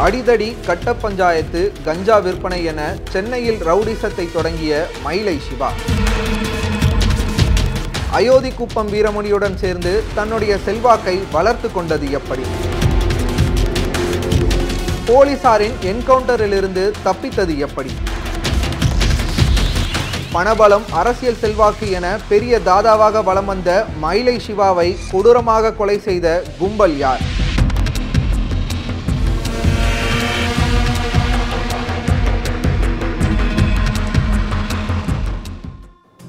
அடிதடி 0.00 0.62
கட்ட 0.66 0.94
பஞ்சாயத்து 0.94 1.72
கஞ்சா 1.84 2.18
விற்பனை 2.18 2.64
என 2.64 2.96
சென்னையில் 3.12 3.60
ரவுடிசத்தை 3.60 4.32
தொடங்கிய 4.32 4.86
மயிலை 5.02 5.38
சிவா. 5.38 5.72
அயோத்தி 8.10 8.54
குப்பம் 8.54 8.88
வீரமணியுடன் 8.88 9.56
சேர்ந்து 9.56 10.02
தன்னுடைய 10.14 10.58
செல்வாக்கை 10.58 11.22
வளர்த்து 11.32 11.72
கொண்டது 11.72 12.10
எப்படி? 12.10 12.42
போலீசாரின் 15.06 15.76
என்கவுண்டரிலிருந்து 15.82 16.92
தப்பித்தது 17.02 17.58
எப்படி? 17.58 17.90
பணபலம் 20.32 20.84
அரசியல் 20.90 21.40
செல்வாக்கு 21.40 21.90
என 21.90 22.18
பெரிய 22.28 22.58
தாதாவாக 22.58 23.24
வலம் 23.24 23.44
வந்த 23.44 23.86
மயிலை 23.98 24.40
சிவாவை 24.46 24.96
கொடூரமாக 25.10 25.72
கொலை 25.72 25.98
செய்த 25.98 26.42
கும்பல் 26.58 26.96
யார்? 26.96 27.43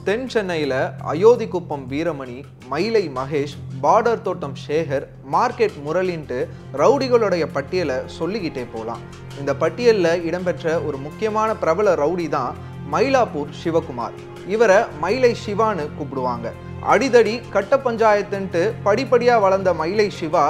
தென் 0.08 0.26
சென்னையில் 0.32 0.74
அயோத்திக்குப்பம் 1.12 1.84
வீரமணி 1.92 2.36
மயிலை 2.72 3.02
மகேஷ் 3.16 3.54
பார்டர் 3.84 4.22
தோட்டம் 4.26 4.54
சேகர் 4.66 5.06
மார்க்கெட் 5.34 5.78
முரளின்ட்டு 5.86 6.38
ரவுடிகளுடைய 6.82 7.46
பட்டியலை 7.56 7.96
சொல்லிக்கிட்டே 8.18 8.66
போகலாம் 8.74 9.02
இந்த 9.40 9.52
பட்டியலில் 9.62 10.24
இடம்பெற்ற 10.28 10.76
ஒரு 10.88 10.98
முக்கியமான 11.06 11.56
பிரபல 11.64 11.96
ரவுடி 12.02 12.28
தான் 12.36 12.54
மயிலாப்பூர் 12.94 13.56
சிவகுமார். 13.62 14.16
இவரை 14.56 14.80
மயிலை 15.04 15.34
சிவான்னு 15.46 15.86
கூப்பிடுவாங்க. 15.98 16.52
அடிதடி 16.94 17.36
கட்ட 17.56 17.80
பஞ்சாயத்துன்ட்டு 17.88 18.64
படிப்படியாக 18.88 19.44
வளர்ந்த 19.46 19.74
மயிலை 19.82 20.10
சிவா 20.20 20.46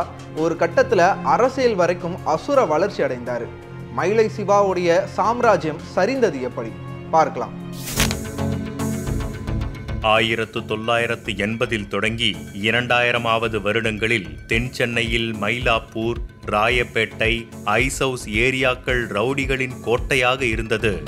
ஒரு 0.46 0.55
கட்டத்தில் 0.63 1.08
அரசியல் 1.35 1.80
வரைக்கும் 1.84 2.18
அசுர 2.34 2.66
வளர்ச்சி 2.74 3.04
அடைந்தார். 3.08 3.46
மயிலை 3.99 4.27
சிவாவுடைய 4.40 4.99
சாம்ராஜ்யம் 5.18 5.84
சரிந்தது 5.96 6.41
எப்படி? 6.49 6.74
பார்க்கலாம். 7.16 7.55
ஆயிரத்து 10.05 10.65
தொள்ளாயிரத்து 10.65 11.31
எண்பதில் 11.35 11.87
தொடங்கி 11.87 12.35
இரண்டாயிரமாவது 12.61 13.61
வருடங்களில் 13.61 14.45
தென் 14.48 14.73
சென்னையில் 14.73 15.35
மயிலாப்பூர் 15.35 16.17
ராயப்பேட்டை 16.45 17.48
ஐசவுஸ் 17.63 18.29
ஏரியாக்கள் 18.29 19.01
ரவுடிகளின் 19.07 19.79
கோட்டையாக 19.81 20.45
இருந்தது. 20.45 21.03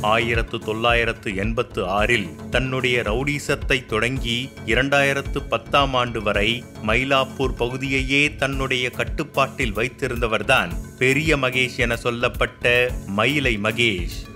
ஆயிரத்து 0.00 0.58
தொள்ளாயிரத்து 0.58 1.34
எண்பத்து 1.34 1.86
ஆறில் 1.86 2.28
தன்னுடைய 2.50 3.02
ரவுடிசத்தை 3.02 3.86
தொடங்கி 3.86 4.48
இரண்டாயிரத்து 4.66 5.48
பத்தாம் 5.48 5.94
ஆண்டு 5.94 6.22
வரை 6.22 6.64
மயிலாப்பூர் 6.86 7.56
பகுதியையே 7.58 8.36
தன்னுடைய 8.36 8.90
கட்டுப்பாட்டில் 8.90 9.76
வைத்திருந்தவர்தான் 9.76 10.70
பெரிய 10.98 11.36
மகேஷ் 11.36 11.76
என 11.76 11.96
சொல்லப்பட்ட 11.96 12.90
மயிலை 13.06 13.58
மகேஷ். 13.58 14.29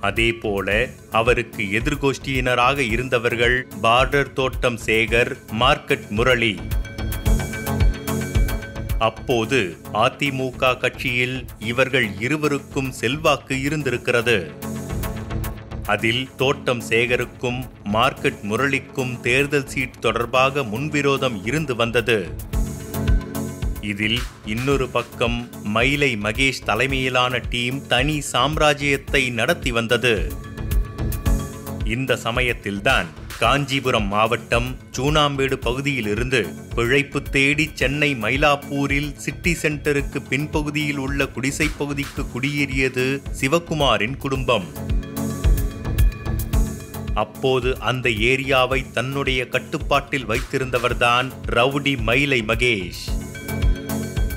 அதேபோல 0.00 0.86
அவருக்கு 1.10 1.62
எதிர்கோஷ்டியினராக 1.62 2.78
இருந்தவர்கள் 2.78 3.68
பார்டர் 3.82 4.32
தோட்டம் 4.32 4.78
சேகர் 4.86 5.36
மார்க்கெட் 5.60 6.08
முரளி. 6.08 6.60
அப்போது 8.98 9.76
அதிமுக 9.92 10.78
கட்சியில் 10.78 11.44
இவர்கள் 11.58 12.18
இருவருக்கும் 12.20 12.90
செல்வாக்கு 12.92 13.60
இருந்திருக்கிறது. 13.60 14.50
அதில் 15.86 16.28
தோட்டம் 16.36 16.82
சேகருக்கும் 16.88 17.64
மார்க்கெட் 17.92 18.40
முரளிக்கும் 18.42 19.20
தேர்தல் 19.20 19.66
சீட் 19.66 20.00
தொடர்பாக 20.00 20.60
முன்விரோதம் 20.60 21.40
இருந்து 21.44 21.76
வந்தது. 21.76 22.30
இதில் 23.86 24.18
இன்னொரு 24.44 24.88
பக்கம் 24.88 25.36
மயிலை 25.62 26.10
மகேஷ் 26.16 26.64
தலைமையிலான 26.64 27.40
டீம் 27.50 27.86
தனி 27.86 28.16
சாம்ராஜ்யத்தை 28.32 29.32
நடத்தி 29.32 29.70
வந்தது. 29.72 30.14
இந்த 31.84 32.16
சமயத்தில்தான் 32.16 33.08
காஞ்சிபுரம் 33.38 34.08
மாவட்டம் 34.08 34.68
சூனாம்பேடு 34.96 35.54
பகுதியிலிருந்து 35.54 36.40
பிழைப்பு 36.74 37.22
தேடி 37.22 37.70
சென்னை 37.74 38.10
மயிலாப்பூரில் 38.14 39.10
சிட்டி 39.16 39.52
சென்டருக்கு 39.62 40.20
பின்பகுதியில் 40.30 40.96
உள்ள 40.96 41.26
குடிசை 41.26 41.68
பகுதிக்கு 41.78 42.24
குடியேறியது 42.34 43.06
சிவகுமாரின் 43.40 44.16
குடும்பம். 44.16 44.68
அப்போது 47.14 47.68
அந்த 47.80 48.08
ஏரியாவை 48.08 48.80
தன்னுடைய 48.90 49.48
கட்டுப்பாட்டில் 49.48 50.28
வைத்திருந்தவர்தான் 50.28 51.28
ரவுடி 51.48 51.94
மயிலை 52.02 52.40
மகேஷ். 52.42 53.04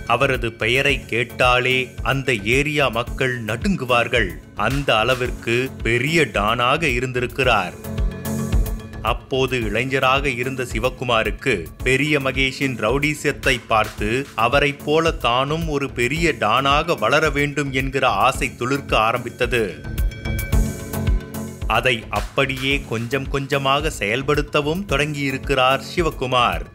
அவரது 0.09 0.49
பெயரை 0.53 1.05
கேட்டாலே 1.05 1.77
அந்த 2.03 2.33
ஏரியா 2.33 2.87
மக்கள் 2.87 3.35
நடுங்குவார்கள். 3.45 4.29
அந்த 4.55 4.97
அளவிற்கு 4.97 5.55
பெரிய 5.83 6.21
டானாக 6.33 6.83
இருந்திருக்கிறார். 6.83 7.73
அப்போது 9.01 9.61
இளைஞராக 9.61 10.29
இருந்த 10.29 10.63
சிவகுமாருக்கு 10.63 11.65
பெரிய 11.83 12.19
மகேஷின் 12.19 12.75
ரவுடிசத்தை 12.77 13.55
பார்த்து 13.67 14.27
அவரைப் 14.35 14.81
போல 14.85 15.11
தானும் 15.11 15.67
ஒரு 15.67 15.89
பெரிய 15.91 16.33
டானாக 16.39 16.97
வளர 16.99 17.29
வேண்டும் 17.29 17.71
என்கிற 17.71 18.07
ஆசை 18.07 18.55
துளிர்க்க 18.55 18.97
ஆரம்பித்தது. 18.97 19.63
அதை 21.67 22.03
அப்படியே 22.09 22.81
கொஞ்சம் 22.89 23.29
கொஞ்சமாக 23.29 23.91
செயல்படுத்தவும் 23.99 24.85
தொடங்கியிருக்கிறார் 24.87 25.81
சிவகுமார். 25.95 26.65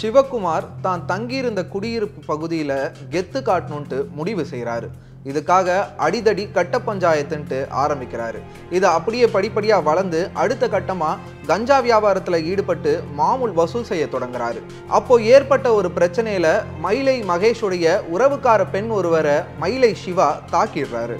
சிவகுமார் 0.00 0.66
தான் 0.86 1.04
தங்கியிருந்த 1.12 1.60
குடியிருப்பு 1.74 2.20
பகுதியில் 2.32 2.78
கெத்து 3.14 3.40
காட்டணுன்ட்டு 3.48 4.00
முடிவு 4.18 4.44
செய்கிறாரு 4.52 4.88
இதுக்காக 5.30 5.68
அடிதடி 6.04 6.44
கட்ட 6.56 6.76
பஞ்சாயத்துன்ட்டு 6.86 7.58
ஆரம்பிக்கிறாரு. 7.82 8.38
இது 8.76 8.86
அப்படியே 8.96 9.26
படிப்படியாக 9.34 9.86
வளர்ந்து 9.88 10.20
அடுத்த 10.42 10.64
கட்டமாக 10.74 11.20
கஞ்சா 11.50 11.78
வியாபாரத்தில் 11.86 12.46
ஈடுபட்டு 12.52 12.92
மாமூல் 13.20 13.54
வசூல் 13.60 13.88
செய்ய 13.90 14.06
தொடங்குறாரு. 14.14 14.62
அப்போ 14.98 15.20
ஏற்பட்ட 15.34 15.74
ஒரு 15.80 15.90
பிரச்சனையில் 15.98 16.52
மயிலை 16.86 17.16
மகேஷுடைய 17.32 17.98
உறவுக்கார 18.16 18.70
பெண் 18.76 18.90
ஒருவரை 19.00 19.38
மயிலை 19.64 19.94
சிவா 20.04 20.30
தாக்கிடுறாரு. 20.54 21.18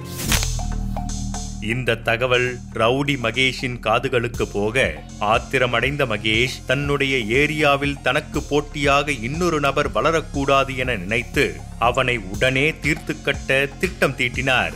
இந்த 1.69 1.95
தகவல் 1.95 2.57
ரவுடி 2.73 3.15
மகேஷின் 3.23 3.79
காதுகளுக்கு 3.79 4.45
போக 4.51 5.03
ஆத்திரமடைந்த 5.19 6.05
மகேஷ் 6.05 6.55
தன்னுடைய 6.65 7.17
ஏரியாவில் 7.17 8.01
தனக்கு 8.01 8.41
போட்டியாக 8.41 9.11
இன்னொரு 9.11 9.59
நபர் 9.59 9.89
வளரக்கூடாது 9.91 10.75
என 10.75 10.95
நினைத்து 10.95 11.55
அவனை 11.79 12.17
உடனே 12.17 12.73
தீர்த்து 12.81 13.21
கட்ட 13.21 13.67
திட்டம் 13.79 14.15
தீட்டினார். 14.15 14.73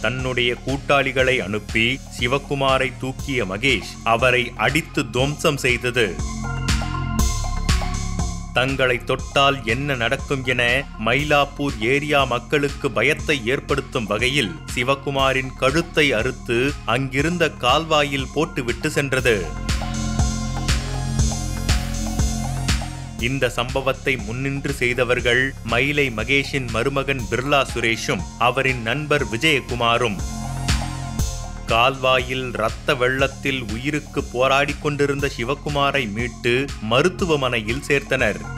தன்னுடைய 0.00 0.54
கூட்டாளிகளை 0.64 1.40
அனுப்பி 1.40 2.00
சிவகுமாரை 2.18 2.92
தூக்கிய 3.00 3.44
மகேஷ் 3.44 3.92
அவரை 4.04 4.52
அடித்து 4.56 5.10
துவம்சம் 5.10 5.56
செய்தது. 5.56 6.16
தங்களை 8.56 8.96
தொட்டால் 9.04 9.64
என்ன 9.64 9.94
நடக்கும் 9.94 10.44
என 10.44 10.62
மயிலாப்பூர் 11.04 11.76
ஏரியா 11.80 12.24
மக்களுக்கு 12.24 12.90
பயத்தை 12.90 13.36
ஏற்படுத்தும் 13.46 14.06
வகையில் 14.06 14.52
சிவகுமாரின் 14.74 15.52
கழுத்தை 15.56 16.12
அறுத்து 16.12 16.72
அங்கிருந்த 16.84 17.50
கால்வாயில் 17.50 18.28
போட்டுவிட்டு 18.34 18.90
சென்றது. 18.90 19.36
இந்த 23.20 23.48
சம்பவத்தை 23.48 24.16
முன்னின்று 24.16 24.72
செய்தவர்கள் 24.72 25.54
மயிலை 25.64 26.12
மகேஷின் 26.16 26.70
மருமகன் 26.70 27.22
பிர்லா 27.30 27.60
சுரேஷும் 27.74 28.24
அவரின் 28.38 28.82
நண்பர் 28.82 29.26
விஜயகுமாரும். 29.32 30.18
கால்வாயில் 31.66 32.44
இரத்த 32.52 32.94
வெள்ளத்தில் 32.94 33.62
உயிருக்கு 33.72 34.24
போராடிக் 34.32 34.82
கொண்டிருந்த 34.82 35.30
சிவகுமாரை 35.36 36.12
மீட்டு 36.12 36.64
மருத்துவமனையில் 36.82 37.82
சேர்த்தனர். 37.88 38.55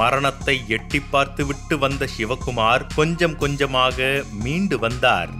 மரணத்தை 0.00 0.54
எட்டி 0.68 1.00
பார்த்துவிட்டு 1.00 1.78
வந்த 1.78 2.08
சிவகுமார் 2.16 2.82
கொஞ்சம் 2.94 3.36
கொஞ்சமாக 3.36 4.24
மீண்டு 4.42 4.78
வந்தார். 4.78 5.30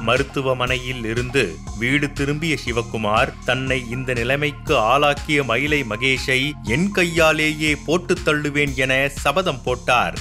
மருத்துவமனையில் 0.00 1.04
இருந்து 1.04 1.42
வீடு 1.78 2.12
திரும்பிய 2.12 2.54
சிவகுமார் 2.64 3.32
தன்னை 3.44 3.78
இந்த 3.90 4.12
நிலைமைக்கு 4.12 4.74
ஆளாக்கிய 4.78 5.42
மயிலை 5.42 5.80
மகேஷை 5.82 6.40
என் 6.62 6.90
கையாலேயே 6.90 7.72
போட்டுத் 7.86 8.24
தள்ளுவேன் 8.26 8.74
என 8.74 8.92
சபதம் 9.08 9.62
போட்டார். 9.62 10.18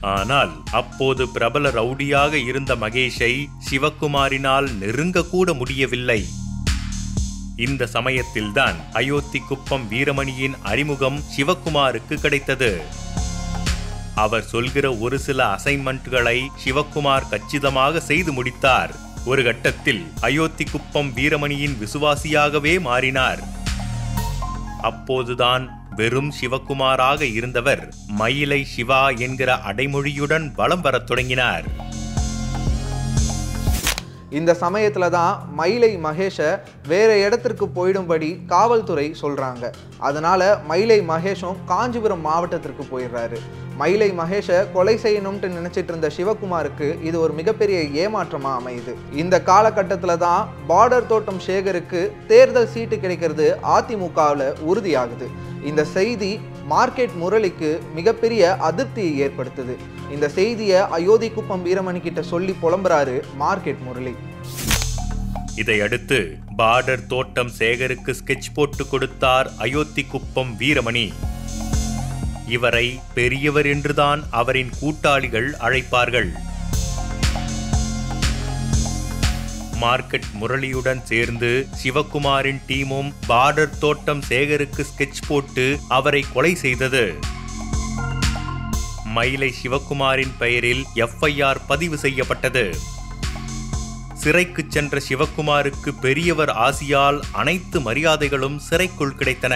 ஆனால் 0.00 0.54
அப்போது 0.72 1.28
பிரபல 1.28 1.70
ரவுடியாக 1.70 2.32
இருந்த 2.46 2.74
மகேஷை 2.74 3.34
சிவகுமாரினால் 3.70 4.70
நெருங்கக்கூட 4.80 5.50
முடியவில்லை. 5.60 6.22
இந்த 7.56 7.86
சமயத்தில்தான் 7.86 8.74
அயோத்தி 8.92 9.38
குப்பம் 9.38 9.90
வீரமணியின் 9.90 10.54
அறிமுகம் 10.62 11.20
சிவகுமாருக்கு 11.36 12.14
கிடைத்தது. 12.14 12.80
அவர் 14.14 14.42
சொல்கிற 14.42 14.94
ஒரு 14.94 15.18
சில 15.18 15.46
அசைன்மெண்ட்களை 15.46 16.46
சிவகுமார் 16.64 17.28
கச்சிதமாக 17.28 18.00
செய்து 18.00 18.32
முடித்தார். 18.32 18.94
ஒரு 19.24 19.42
கட்டத்தில் 19.42 20.12
அயோத்தி 20.20 20.64
குப்பம் 20.64 21.12
வீரமணியின் 21.16 21.76
விசுவாசியாகவே 21.80 22.80
மாறினார். 22.80 23.42
அப்போதுதான் 24.80 25.88
வெறும் 25.96 26.32
சிவகுமாராக 26.40 27.20
இருந்தவர் 27.20 27.94
மயிலை 28.06 28.64
சிவா 28.64 29.08
என்கிற 29.08 29.56
அடைமொழியுடன் 29.56 30.54
வலம் 30.54 30.80
வரத் 30.80 31.06
தொடங்கினார். 31.06 31.92
இந்த 34.38 34.52
சமயத்தில் 34.62 35.14
தான் 35.16 35.34
மயிலை 35.58 35.90
மகேஷை 36.04 36.48
வேறு 36.90 37.16
இடத்திற்கு 37.24 37.66
போயிடும்படி 37.76 38.30
காவல்துறை 38.52 39.04
சொல்கிறாங்க 39.20 39.64
அதனால் 40.06 40.46
மயிலை 40.70 40.98
மகேஷும் 41.10 41.60
காஞ்சிபுரம் 41.70 42.24
மாவட்டத்திற்கு 42.28 42.84
போயிடுறாரு. 42.92 43.38
மயிலை 43.80 44.08
மகேஷை 44.20 44.58
கொலை 44.74 44.94
செய்யணும்ட்டு 45.04 45.46
நினச்சிட்டு 45.56 45.90
இருந்த 45.92 46.08
சிவகுமாருக்கு 46.16 46.88
இது 47.08 47.16
ஒரு 47.24 47.32
மிகப்பெரிய 47.40 47.78
ஏமாற்றமாக 48.02 48.58
அமையுது. 48.60 48.92
இந்த 49.22 49.34
காலகட்டத்தில் 49.50 50.22
தான் 50.26 50.42
பார்டர் 50.70 51.10
தோட்டம் 51.12 51.40
சேகருக்கு 51.48 52.02
தேர்தல் 52.32 52.70
சீட்டு 52.74 52.98
கிடைக்கிறது 53.04 53.48
அதிமுகவில் 53.76 54.46
உறுதியாகுது. 54.70 55.28
இந்த 55.70 55.84
செய்தி 55.96 56.32
மார்க்கெட் 56.72 57.16
முரளிக்கு 57.22 57.72
மிகப்பெரிய 57.98 58.42
அதிருப்தியை 58.68 59.12
ஏற்படுத்துது. 59.26 59.76
இந்த 60.12 60.28
செய்தியை 60.28 60.80
அயோத்தி 60.80 61.30
குப்பம் 61.30 61.66
வீரமணி 61.66 62.00
கிட்ட 62.00 62.22
சொல்லி 62.22 62.54
புலம்புறாரு 62.62 63.22
மார்க்கெட் 63.40 63.82
முரளி. 63.82 64.14
இதையடுத்து 65.54 66.38
பார்டர் 66.58 67.06
தோட்டம் 67.06 67.50
சேகருக்கு 67.58 68.14
ஸ்கெட்ச் 68.20 68.50
போட்டு 68.54 68.88
கொடுத்தார் 68.88 69.50
அயோத்தி 69.56 70.04
குப்பம் 70.04 70.56
வீரமணி. 70.58 71.12
இவரை 72.46 73.00
பெரியவர் 73.14 73.66
என்றுதான் 73.66 74.22
அவரின் 74.30 74.70
கூட்டாளிகள் 74.80 75.50
அழைப்பார்கள். 75.50 76.30
மார்க்கெட் 79.80 80.28
முரளியுடன் 80.40 81.02
சேர்ந்து 81.02 81.66
சிவகுமாரின் 81.82 82.60
டீமும் 82.68 83.12
பார்டர் 83.28 83.78
தோட்டம் 83.78 84.22
சேகருக்கு 84.28 84.84
ஸ்கெட்ச் 84.90 85.24
போட்டு 85.28 85.78
அவரை 85.88 86.24
கொலை 86.32 86.54
செய்தது. 86.54 87.14
மயிலை 89.14 89.54
சிவகுமாரின் 89.62 90.34
பெயரில் 90.38 90.84
எஃப்ஐஆர் 90.94 91.60
பதிவு 91.66 91.96
செய்யப்பட்டது. 91.98 92.64
சிறைக்கு 94.14 94.64
சென்ற 94.68 95.00
சிவகுமாருக்கு 95.08 95.90
பெரியவர் 96.00 96.48
ஆசியால் 96.48 97.20
அனைத்து 97.32 97.80
மரியாதைகளும் 97.80 98.58
சிறைக்குள் 98.58 99.16
கிடைத்தன. 99.18 99.54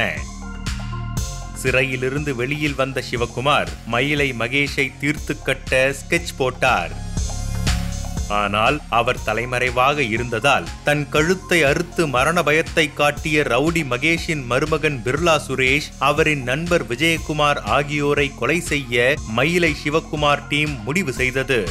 சிறையிலிருந்து 1.55 2.37
வெளியில் 2.37 2.75
வந்த 2.75 3.03
சிவகுமார் 3.11 3.69
மயிலை 3.87 4.33
மகேஷை 4.33 4.93
தீர்த்து 5.01 5.43
கட்ட 5.43 5.95
ஸ்கெட்ச் 6.01 6.37
போட்டார். 6.37 6.93
ஆனால் 8.29 8.81
அவர் 8.89 9.23
தலைமறைவாக 9.25 10.03
இருந்ததால் 10.03 10.69
தன் 10.85 11.09
கழுத்தை 11.09 11.63
அறுத்து 11.63 12.07
மரண 12.07 12.43
பயத்தை 12.43 12.95
காட்டிய 12.95 13.43
ரவுடி 13.43 13.85
மகேஷின் 13.85 14.45
மருமகன் 14.47 15.01
பிர்லா 15.05 15.39
சுரேஷ் 15.49 15.89
அவரின் 15.99 16.43
நண்பர் 16.43 16.87
விஜயகுமார் 16.87 17.61
ஆகியோரை 17.61 18.35
கொலை 18.35 18.61
செய்ய 18.61 19.15
மயிலை 19.29 19.75
சிவகுமார் 19.85 20.47
டீம் 20.49 20.83
முடிவு 20.83 21.13
செய்தது. 21.13 21.69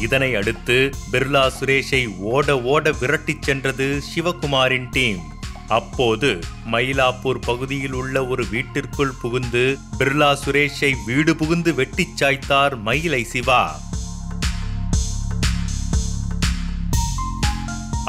இதனை 0.00 0.34
அடுத்து 0.34 0.90
பிர்லா 1.12 1.50
சுரேஷை 1.60 2.16
ஓட 2.18 2.60
ஓட 2.60 2.90
விரட்டிச் 2.90 3.42
சென்றது 3.42 4.02
சிவகுமாரின் 4.14 4.88
டீம். 4.90 5.32
அப்போது 5.68 6.38
மயிலாப்பூர் 6.70 7.38
பகுதியில் 7.40 7.92
உள்ள 7.92 8.26
ஒரு 8.26 8.44
வீட்டிற்குள் 8.50 9.12
புகுந்து 9.22 9.76
பிர்லா 9.98 10.36
சுரேஷை 10.44 10.94
வீடு 11.06 11.36
புகுந்து 11.36 11.74
வெட்டிச் 11.74 12.22
சாய்த்தார் 12.22 12.76
மயிலை 12.78 13.24
சிவா. 13.24 13.80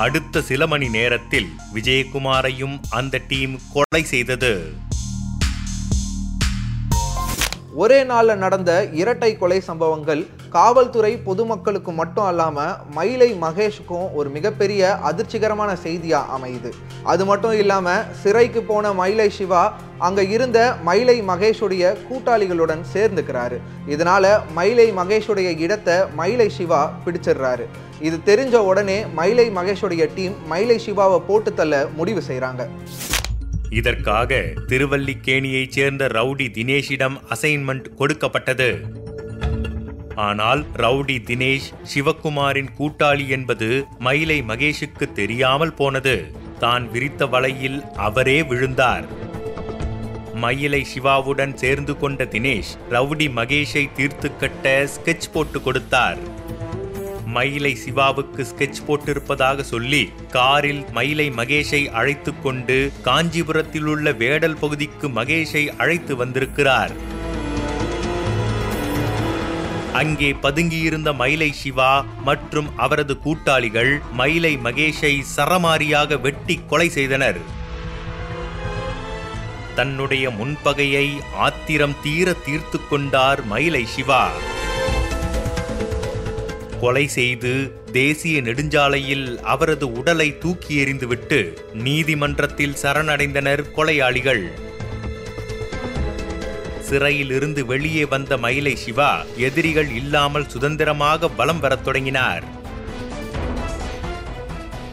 அடுத்த 0.04 0.42
சில 0.42 0.68
மணி 0.68 0.90
நேரத்தில் 0.90 1.50
விஜயகுமாரையும் 1.74 2.80
அந்த 2.90 3.22
டீம் 3.28 3.60
கொலை 3.74 4.04
செய்தது. 4.04 4.52
ஒரே 7.74 8.04
நாளில் 8.04 8.38
நடந்த 8.38 8.72
இரட்டை 8.94 9.38
கொலை 9.38 9.62
சம்பவங்கள் 9.62 10.22
காவல்துறை 10.56 11.12
பொதுமக்களுக்கு 11.28 11.92
மட்டும் 12.00 12.28
அல்லாமல் 12.30 12.76
மயிலை 12.98 13.28
மகேஷுக்கும் 13.44 14.08
ஒரு 14.18 14.30
மிகப்பெரிய 14.36 14.82
அதிர்ச்சிகரமான 15.10 15.72
செய்தியாக 15.86 16.36
அமையுது. 16.36 16.70
அது 17.12 17.24
மட்டும் 17.30 17.56
இல்லாமல் 17.62 18.06
சிறைக்கு 18.22 18.62
போன 18.70 18.94
மயிலை 19.00 19.30
சிவா 19.38 19.64
அங்கே 20.08 20.24
இருந்த 20.36 20.60
மயிலை 20.88 21.18
மகேஷுடைய 21.32 21.94
கூட்டாளிகளுடன் 22.08 22.84
சேர்ந்துக்கிறாரு. 22.94 23.58
இதனால 23.94 24.26
மயிலை 24.58 24.88
மகேஷுடைய 25.00 25.50
இடத்தை 25.66 25.98
மயிலை 26.20 26.50
சிவா 26.58 26.82
பிடிச்சிடுறாரு. 27.06 27.66
இது 28.08 28.20
தெரிஞ்ச 28.30 28.56
உடனே 28.70 29.00
மயிலை 29.20 29.48
மகேஷுடைய 29.58 30.06
டீம் 30.16 30.36
மயிலை 30.54 30.78
சிவாவை 30.86 31.20
போட்டு 31.30 31.54
தள்ள 31.54 31.86
முடிவு 32.00 32.24
செய்கிறாங்க 32.30 32.64
இதற்காக 33.80 34.42
திருவல்லிக்கேணியைச் 34.72 35.76
சேர்ந்த 35.78 36.08
ரவுடி 36.18 36.48
தினேஷிடம் 36.58 37.18
அசைன்மெண்ட் 37.36 37.88
கொடுக்கப்பட்டது. 38.02 38.70
ஆனால் 40.16 40.66
ரவுடி 40.76 41.18
தினேஷ் 41.20 41.68
சிவகுமாரின் 41.94 42.70
கூட்டாளி 42.80 43.28
என்பது 43.28 43.88
மயிலை 44.00 44.42
மகேஷுக்கு 44.42 45.12
தெரியாமல் 45.12 45.74
போனது. 45.74 46.32
தான் 46.60 46.92
விரித்த 46.92 47.26
வலையில் 47.26 47.84
அவரே 47.96 48.44
விழுந்தார். 48.44 49.06
மயிலை 50.34 50.84
சிவாவுடன் 50.84 51.58
சேர்ந்து 51.58 51.98
கொண்ட 51.98 52.24
தினேஷ் 52.24 52.72
ரவுடி 52.90 53.28
மகேஷை 53.30 53.90
தீர்த்து 53.96 54.38
கட்ட 54.38 54.88
ஸ்கெட்ச் 54.96 55.32
போட்டு 55.34 55.62
கொடுத்தார். 55.62 56.18
மயிலை 57.26 57.76
சிவாவுக்கு 57.76 58.44
ஸ்கெட்ச் 58.44 58.82
போட்டிருப்பதாக 58.88 59.62
சொல்லி 59.62 60.10
காரில் 60.30 60.86
மயிலை 60.92 61.30
மகேஷை 61.30 61.88
அழைத்து 61.90 62.42
கொண்டு 62.42 62.92
காஞ்சிபுரத்தில் 63.04 63.86
உள்ள 63.86 64.12
வேடல் 64.12 64.60
பகுதிக்கு 64.60 65.10
மகேஷை 65.10 65.68
அழைத்து 65.78 66.16
வந்திருக்கிறார். 66.16 66.92
அங்கே 70.00 70.30
பதுங்கியிருந்த 70.44 71.10
மயிலை 71.20 71.52
சிவா 71.60 71.92
மற்றும் 72.28 72.70
அவரது 72.78 73.16
கூட்டாளிகள் 73.26 73.92
மயிலை 74.12 74.52
மகேஷை 74.64 75.12
சரமாரியாக 75.36 76.20
வெட்டி 76.22 76.56
கொலை 76.68 76.88
செய்தனர். 76.90 77.40
தன்னுடைய 79.76 80.26
முன்பகையை 80.30 81.08
ஆத்திரம் 81.46 81.96
தீர 82.04 82.34
தீர்த்து 82.34 82.80
கொண்டார் 82.90 83.42
மயிலை 83.46 83.84
சிவா. 83.86 84.24
கொலை 86.80 87.06
செய்து 87.08 87.54
தேசிய 87.92 88.42
நெடுஞ்சாலையில் 88.42 89.28
அவரது 89.54 89.86
உடலை 89.92 90.38
தூக்கி 90.38 90.74
எறிந்துவிட்டு 90.84 91.40
நீதிமன்றத்தில் 91.74 92.80
சரணடைந்தனர் 92.82 93.64
கொலையாளிகள். 93.76 94.74
சிறையில் 96.88 97.32
இருந்து 97.38 97.62
வெளியே 97.72 98.04
வந்த 98.14 98.38
மயிலை 98.44 98.76
சிவா 98.84 99.12
எதிரிகள் 99.48 99.90
இல்லாமல் 100.02 100.50
சுதந்திரமாக 100.54 101.28
வலம் 101.38 101.62
வரத் 101.64 101.84
தொடங்கினார். 101.84 102.46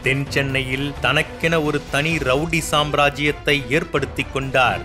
தென் 0.05 0.25
சென்னையில் 0.29 0.87
தனக்கென 1.01 1.55
ஒரு 1.67 1.79
தனி 1.91 2.13
ரவுடி 2.29 2.61
சாம்ராஜ்யத்தை 2.71 3.55
ஏற்படுத்தி 3.69 4.25
கொண்டார். 4.33 4.83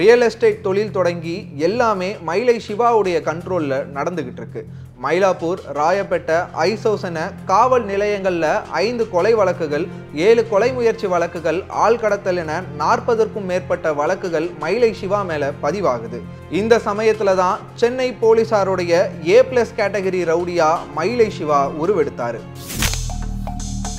ரியல் 0.00 0.24
எஸ்டேட் 0.26 0.62
தொழில் 0.66 0.94
தொடங்கி 0.96 1.36
எல்லாமே 1.68 2.10
மயிலை 2.28 2.56
சிவாவுடைய 2.66 3.18
கண்ட்ரோலில் 3.24 3.86
நடந்துகிட்டு 3.96 4.42
இருக்கு 4.42 4.62
மயிலாப்பூர் 5.02 5.60
ராயப்பேட்டை 5.78 6.36
ஐசோஸ் 6.68 7.04
என 7.08 7.18
காவல் 7.46 7.84
நிலையங்களில் 7.84 8.46
ஐந்து 8.70 9.04
கொலை 9.10 9.34
வழக்குகள் 9.34 9.84
ஏழு 10.14 10.48
கொலை 10.48 10.72
முயற்சி 10.72 11.06
வழக்குகள் 11.06 11.60
ஆள்கடத்தல் 11.84 12.40
என 12.42 12.62
நாற்பதற்கும் 12.78 13.46
மேற்பட்ட 13.50 13.92
வழக்குகள் 13.92 14.48
மயிலை 14.60 14.90
சிவா 15.00 15.20
மேலே 15.22 15.48
பதிவாகுது. 15.62 16.20
இந்த 16.50 16.78
சமயத்தில் 16.78 17.34
தான் 17.34 17.60
சென்னை 17.74 18.08
போலீசாருடைய 18.22 18.92
ஏ 19.26 19.38
பிளஸ் 19.50 19.76
கேட்டகரி 19.76 20.22
ரவுடியா 20.30 20.70
மயிலை 20.94 21.30
சிவா 21.30 21.60
உருவெடுத்தாரு. 21.82 22.40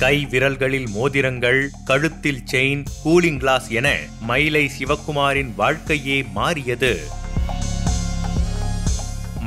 கை 0.00 0.26
விரல்களில் 0.32 0.86
மோதிரங்கள் 0.96 1.62
கழுத்தில் 1.84 2.42
செயின் 2.52 2.84
கூலிங் 3.04 3.38
கிளாஸ் 3.38 3.70
என 3.70 3.88
மயிலை 4.26 4.70
சிவகுமாரின் 4.76 5.54
வாழ்க்கையே 5.56 6.18
மாறியது 6.34 6.92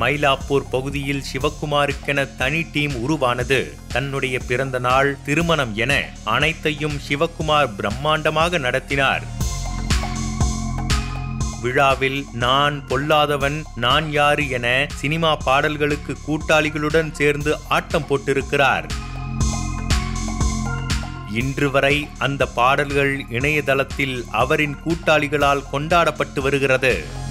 மயிலாப்பூர் 0.00 0.70
பகுதியில் 0.70 1.24
சிவக்குமாருக்கென 1.32 2.36
தனி 2.36 2.62
டீம் 2.72 2.94
உருவானது. 2.94 3.74
தன்னுடைய 3.88 4.38
பிறந்த 4.38 4.78
நாள் 4.78 5.16
திருமணம் 5.24 5.74
என 5.74 6.08
அனைத்தையும் 6.24 7.00
சிவகுமார் 7.08 7.72
பிரம்மாண்டமாக 7.78 8.58
நடத்தினார். 8.58 9.22
விழாவில் 11.62 12.24
நான் 12.32 12.84
பொல்லாதவன் 12.88 13.62
நான் 13.74 14.10
யாரு 14.10 14.48
என 14.48 14.86
சினிமா 14.94 15.36
பாடல்களுக்கு 15.36 16.16
கூட்டாளிகளுடன் 16.26 17.12
சேர்ந்து 17.12 17.56
ஆட்டம் 17.68 18.06
போட்டிருக்கிறார். 18.08 18.86
இன்று 21.32 21.70
வரை 21.70 22.08
அந்த 22.18 22.46
பாடல்கள் 22.46 23.24
இணையதளத்தில் 23.28 24.24
அவரின் 24.30 24.76
கூட்டாளிகளால் 24.84 25.70
கொண்டாடப்பட்டு 25.70 26.42
வருகிறது. 26.42 27.22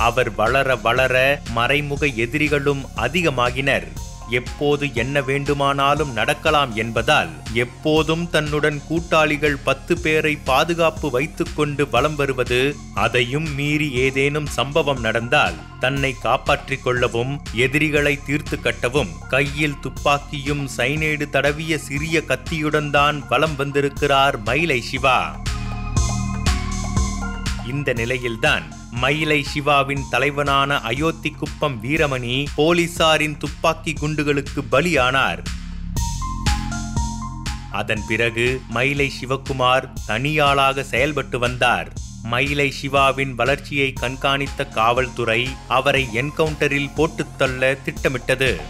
அவர் 0.00 0.34
வளர 0.34 0.76
வளர 0.76 1.42
மறைமுக 1.52 2.06
எதிரிகளும் 2.06 2.84
அதிகமாகினர். 2.96 3.88
எப்போது 4.30 4.94
என்ன 4.94 5.20
வேண்டுமானாலும் 5.20 6.12
நடக்கலாம் 6.12 6.76
என்பதால் 6.76 7.30
எப்போதும் 7.52 8.30
தன்னுடன் 8.30 8.80
கூட்டாளிகள் 8.88 9.56
பத்து 9.64 9.98
பேரை 9.98 10.36
பாதுகாப்பு 10.36 11.10
வைத்துக்கொண்டு 11.10 11.88
வலம் 11.88 12.16
வருவது 12.16 12.76
அதையும் 12.94 13.54
மீறி 13.54 13.92
ஏதேனும் 13.92 14.46
சம்பவம் 14.46 15.00
நடந்தால் 15.00 15.54
தன்னை 15.80 16.12
காப்பாற்றிக் 16.22 16.82
கொள்ளவும் 16.82 17.40
எதிரிகளை 17.52 18.18
தீர்த்து 18.26 18.56
கட்டவும் 18.56 19.12
கையில் 19.28 19.80
துப்பாக்கியும் 19.80 20.68
சைனேடு 20.76 21.30
தடவிய 21.30 21.78
சிறிய 21.78 22.20
கத்தியுடன் 22.20 22.90
தான் 22.90 23.28
வலம் 23.28 23.56
வந்திருக்கிறார் 23.56 24.42
மயிலை 24.42 24.80
சிவா. 24.80 25.40
இந்த 27.66 27.92
நிலையில்தான் 27.92 28.79
மயிலை 29.00 29.42
சிவாவின் 29.42 30.02
தலைவனான 30.10 30.80
அயோத்தி 30.80 31.30
குப்பம் 31.30 31.84
வீரமணி 31.84 32.46
போலீசாரின் 32.56 33.36
துப்பாக்கி 33.36 33.92
குண்டுகளுக்கு 33.92 34.62
பலியானார். 34.72 35.44
அதன் 37.72 38.02
பிறகு 38.08 38.62
மயிலை 38.68 39.12
சிவக்குமார் 39.20 39.92
தனியாளாக 40.08 40.80
செயல்பட்டு 40.80 41.38
வந்தார். 41.38 41.92
மயிலை 42.22 42.70
சிவாவின் 42.70 43.34
வளர்ச்சியை 43.34 43.92
கண்காணித்த 44.00 44.68
காவல்துறை 44.68 45.48
அவரை 45.68 46.08
என்கவுண்டரில் 46.14 46.94
போட்டுத் 46.96 47.38
தள்ள 47.38 47.74
திட்டமிட்டது. 47.74 48.60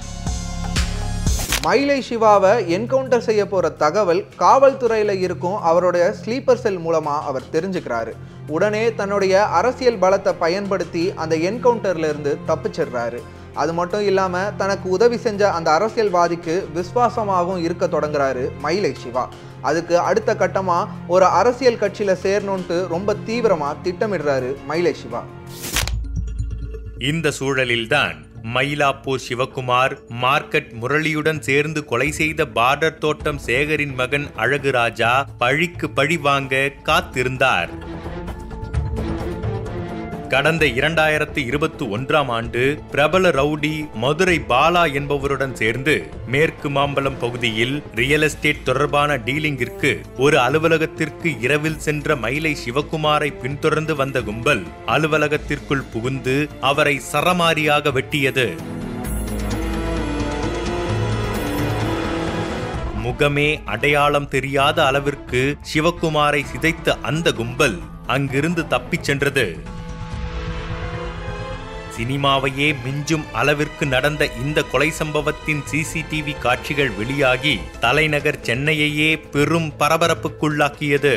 மயிலை 1.64 2.04
சிவாவை 2.08 2.52
என்கவுண்டர் 2.74 3.24
செய்ய 3.26 3.46
போகிற 3.46 3.68
தகவல் 3.70 4.20
காவல்துறையில் 4.42 5.14
இருக்கும். 5.24 5.56
அவருடைய 5.70 6.14
ஸ்லீப்பர் 6.20 6.60
செல் 6.62 6.78
மூலமாக 6.78 7.26
அவர் 7.26 7.50
தெரிஞ்சுக்கிறாரு. 7.52 8.12
உடனே 8.46 8.94
தன்னுடைய 8.94 9.42
அரசியல் 9.58 9.98
பலத்தை 9.98 10.32
பயன்படுத்தி 10.38 11.12
அந்த 11.14 11.36
என்கவுண்டர்லேருந்து 11.36 12.32
தப்பிச்சிடுறாரு. 12.46 13.20
அது 13.54 13.72
மட்டும் 13.72 14.04
இல்லாமல் 14.04 14.56
தனக்கு 14.56 14.88
உதவி 14.88 15.16
செஞ்ச 15.16 15.50
அந்த 15.50 15.70
அரசியல்வாதிக்கு 15.78 16.54
விசுவாசமாகவும் 16.78 17.62
இருக்க 17.66 17.86
தொடங்குறாரு 17.86 18.46
மயிலை 18.58 18.94
சிவா. 18.94 19.28
அதுக்கு 19.60 19.98
அடுத்த 19.98 20.36
கட்டமாக 20.36 20.88
ஒரு 21.08 21.24
அரசியல் 21.24 21.78
கட்சியில் 21.78 22.22
சேரணுன்ட்டு 22.24 22.86
ரொம்ப 22.86 23.16
தீவிரமாக 23.28 23.76
திட்டமிடுறாரு 23.84 24.52
மயிலை 24.66 24.94
சிவா. 24.94 25.22
இந்த 26.98 27.28
சூழலில்தான் 27.40 28.18
மயிலாப்பூர் 28.42 29.20
சிவகுமார் 29.28 29.94
மார்க்கெட் 30.22 30.72
முரளியுடன் 30.80 31.40
சேர்ந்து 31.40 31.84
கொலை 31.84 32.10
செய்த 32.10 32.44
பார்டர் 32.44 32.98
தோட்டம் 32.98 33.38
சேகரின் 33.38 33.94
மகன் 33.94 34.26
அழகுராஜா 34.36 35.26
பழிக்கு 35.38 35.90
பழி 35.90 36.16
வாங்க 36.16 36.72
காத்திருந்தார். 36.82 37.68
கடந்த 40.32 40.64
இரண்டாயிரத்தி 40.66 41.38
இருபத்தி 41.38 41.84
ஒன்றாம் 41.84 42.28
ஆண்டு 42.28 42.60
பிரபல 42.90 43.30
ரவுடி 43.30 43.72
மதுரை 43.94 44.40
பாலா 44.48 44.82
என்பவருடன் 44.92 45.52
சேர்ந்து 45.52 45.94
மேற்கு 46.26 46.68
மாம்பலம் 46.70 47.16
பகுதியில் 47.18 47.82
ரியல் 47.94 48.22
எஸ்டேட் 48.22 48.62
தொடர்பான 48.62 49.16
டீலிங்கிற்கு 49.16 49.90
ஒரு 50.16 50.38
அலுவலகத்திற்கு 50.38 51.40
இரவில் 51.40 51.78
சென்ற 51.78 52.16
மயிலை 52.16 52.56
சிவகுமாரை 52.64 53.30
பின்தொடர்ந்து 53.40 53.96
வந்த 53.96 54.20
கும்பல் 54.20 54.62
அலுவலகத்திற்குள் 54.86 55.84
புகுந்து 55.92 56.48
அவரை 56.60 57.00
சரமாரியாக 57.12 57.92
வெட்டியது. 57.98 58.46
முகமே 63.02 63.48
அடையாளம் 63.64 64.28
தெரியாத 64.28 64.86
அளவிற்கு 64.86 65.56
சிவகுமாரை 65.74 66.44
சிதைத்த 66.44 66.96
அந்த 67.02 67.32
கும்பல் 67.32 67.78
அங்கிருந்து 68.06 68.66
தப்பிச் 68.66 69.04
சென்றது. 69.04 69.78
சினிமாவையே 72.00 72.74
மிஞ்சும் 72.84 73.24
அளவிற்கு 73.32 73.86
நடந்த 73.86 74.26
இந்த 74.26 74.62
கொலை 74.62 74.90
சம்பவத்தின் 74.90 75.62
சிசிடிவி 75.70 76.38
காட்சிகள் 76.38 76.90
வெளியாகி 76.90 77.60
தலைநகர் 77.80 78.38
சென்னையையே 78.42 79.22
பெரும் 79.32 79.72
பரபரப்புக்குள்ளாக்கியது. 79.80 81.14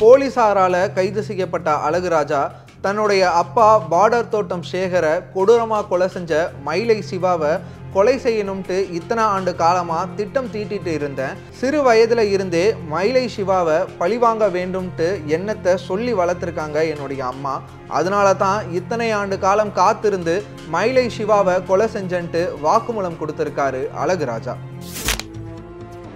போலீசாரால 0.00 0.92
கைது 0.92 1.22
செய்யப்பட்ட 1.22 1.70
அழகுராஜா 1.70 2.52
தன்னுடைய 2.80 3.30
அப்பா 3.30 3.88
பார்டர் 3.90 4.28
தோட்டம் 4.28 4.64
சேகரை 4.72 5.22
கொடூரமா 5.34 5.88
கொலை 5.88 6.08
செஞ்ச 6.08 6.50
மயிலை 6.62 7.02
சிவாவை 7.10 7.52
கொலை 7.94 8.14
செய்யணும்ட்டு 8.24 8.76
இத்தனை 8.98 9.24
ஆண்டு 9.34 9.52
காலமாக 9.62 10.14
திட்டம் 10.18 10.48
தீட்டிட்டு 10.54 10.92
இருந்தேன். 10.98 11.34
சிறு 11.60 11.80
வயதில் 11.86 12.24
இருந்தே 12.34 12.62
மயிலை 12.92 13.24
சிவாவை 13.34 13.78
பழிவாங்க 14.00 14.46
வேண்டும்ட்டு 14.56 15.08
எண்ணத்தை 15.36 15.74
சொல்லி 15.88 16.12
வளர்த்துருக்காங்க 16.20 16.78
என்னுடைய 16.92 17.22
அம்மா. 17.32 17.54
அதனால 17.98 18.28
தான் 18.44 18.70
இத்தனை 18.80 19.08
ஆண்டு 19.20 19.38
காலம் 19.46 19.72
காத்திருந்து 19.80 20.36
மயிலை 20.76 21.06
சிவாவை 21.18 21.56
கொலை 21.70 21.88
செஞ்சன்ட்டு 21.96 22.42
வாக்குமூலம் 22.66 23.20
கொடுத்துருக்காரு 23.22 23.82
அழகுராஜா 24.04 24.56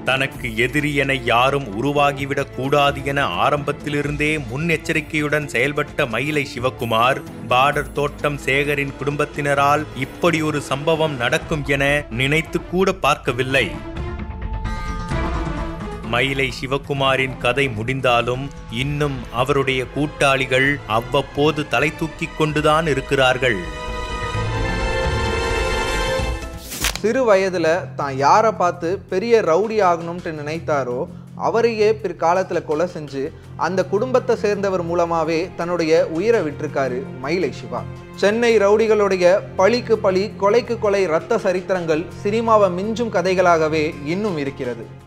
தனக்கு 0.07 0.57
எதிரி 0.57 0.95
என 0.95 1.15
யாரும் 1.15 1.83
உருவாகிவிடக் 1.83 2.55
கூடாது 2.57 3.05
என 3.05 3.25
ஆரம்பத்திலிருந்தே 3.25 4.39
முன்னெச்சரிக்கையுடன் 4.39 5.47
செயல்பட்ட 5.47 6.09
மயிலை 6.09 6.47
சிவகுமார் 6.55 7.23
பார்டர் 7.49 7.93
தோட்டம் 7.93 8.39
சேகரின் 8.39 8.93
குடும்பத்தினரால் 8.99 9.87
இப்படி 9.97 10.43
ஒரு 10.43 10.61
சம்பவம் 10.61 11.17
நடக்கும் 11.17 11.65
என 11.67 12.05
நினைத்து 12.11 12.67
கூட 12.67 12.93
பார்க்கவில்லை. 12.93 13.71
மயிலை 16.03 16.53
சிவகுமாரின் 16.61 17.39
கதை 17.39 17.69
முடிந்தாலும் 17.69 18.51
இன்னும் 18.71 19.33
அவருடைய 19.33 19.85
கூட்டாளிகள் 19.85 20.81
அவ்வப்போது 20.87 21.69
தலை 21.69 21.97
தூக்கிக் 21.97 22.39
கொண்டுதான் 22.39 22.87
இருக்கிறார்கள். 22.87 23.85
சிறு 27.01 27.25
வயதில் 27.25 27.73
தான் 27.97 28.17
யாரை 28.17 28.51
பார்த்து 28.53 28.89
பெரிய 29.11 29.41
ரவுடி 29.41 29.77
ஆகணும்ட்டு 29.91 30.31
நினைத்தாரோ 30.39 30.99
அவரையே 31.47 31.89
பிற்காலத்தில் 32.03 32.65
கொலை 32.65 32.87
செஞ்சு 32.95 33.23
அந்த 33.57 33.81
குடும்பத்தை 33.85 34.37
சேர்ந்தவர் 34.37 34.83
மூலமாகவே 34.83 35.51
தன்னுடைய 35.57 35.93
உயிரை 36.19 36.41
விட்டிருக்காரு 36.47 36.99
மயிலை 37.21 37.53
சிவா. 37.53 37.81
சென்னை 38.17 38.59
ரவுடிகளுடைய 38.59 39.41
பழிக்கு 39.57 39.99
பழி 39.99 40.31
கொலைக்கு 40.43 40.79
கொலை 40.79 41.07
ரத்த 41.07 41.39
சரித்திரங்கள் 41.39 42.05
சினிமாவை 42.23 42.71
மிஞ்சும் 42.79 43.15
கதைகளாகவே 43.17 43.85
இன்னும் 44.05 44.39
இருக்கிறது. 44.39 44.87